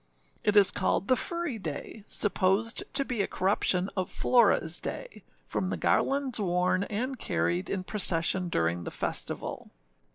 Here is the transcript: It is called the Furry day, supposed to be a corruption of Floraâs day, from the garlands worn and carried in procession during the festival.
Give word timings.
It 0.43 0.57
is 0.57 0.71
called 0.71 1.07
the 1.09 1.15
Furry 1.15 1.59
day, 1.59 2.03
supposed 2.07 2.81
to 2.95 3.05
be 3.05 3.21
a 3.21 3.27
corruption 3.27 3.87
of 3.95 4.09
Floraâs 4.09 4.81
day, 4.81 5.21
from 5.45 5.69
the 5.69 5.77
garlands 5.77 6.39
worn 6.39 6.85
and 6.85 7.19
carried 7.19 7.69
in 7.69 7.83
procession 7.83 8.49
during 8.49 8.83
the 8.83 8.89
festival. 8.89 9.69